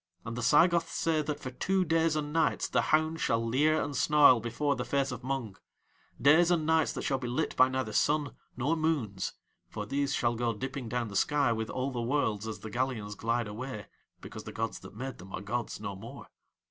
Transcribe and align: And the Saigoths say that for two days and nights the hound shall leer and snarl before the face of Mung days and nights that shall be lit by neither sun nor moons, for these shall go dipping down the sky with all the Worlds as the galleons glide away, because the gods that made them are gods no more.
And 0.25 0.35
the 0.35 0.41
Saigoths 0.41 0.93
say 0.93 1.21
that 1.21 1.39
for 1.39 1.51
two 1.51 1.85
days 1.85 2.15
and 2.15 2.33
nights 2.33 2.67
the 2.67 2.81
hound 2.89 3.19
shall 3.21 3.45
leer 3.45 3.79
and 3.79 3.95
snarl 3.95 4.39
before 4.39 4.75
the 4.75 4.83
face 4.83 5.11
of 5.11 5.23
Mung 5.23 5.57
days 6.19 6.49
and 6.49 6.65
nights 6.65 6.91
that 6.93 7.03
shall 7.03 7.19
be 7.19 7.27
lit 7.27 7.55
by 7.55 7.69
neither 7.69 7.93
sun 7.93 8.35
nor 8.57 8.75
moons, 8.75 9.33
for 9.69 9.85
these 9.85 10.15
shall 10.15 10.33
go 10.33 10.53
dipping 10.55 10.89
down 10.89 11.09
the 11.09 11.15
sky 11.15 11.51
with 11.53 11.69
all 11.69 11.91
the 11.91 12.01
Worlds 12.01 12.47
as 12.47 12.61
the 12.61 12.71
galleons 12.71 13.13
glide 13.13 13.47
away, 13.47 13.85
because 14.21 14.43
the 14.43 14.51
gods 14.51 14.79
that 14.79 14.95
made 14.95 15.19
them 15.19 15.31
are 15.33 15.41
gods 15.41 15.79
no 15.79 15.95
more. 15.95 16.25